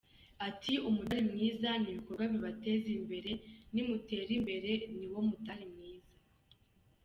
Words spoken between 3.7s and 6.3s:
nimutera imbere niwo mudali mwiza.